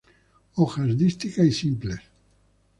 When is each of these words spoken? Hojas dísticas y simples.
Hojas 0.55 0.97
dísticas 0.97 1.45
y 1.45 1.51
simples. 1.51 1.99